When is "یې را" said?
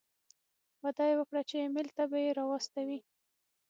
2.23-2.43